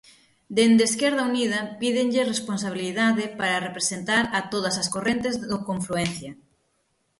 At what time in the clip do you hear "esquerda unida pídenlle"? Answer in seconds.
0.91-2.29